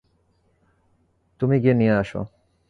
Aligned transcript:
তুমি 1.39 1.55
গিয়ে 1.59 1.73
নিয়ে 1.73 1.91
আসো। 1.91 2.21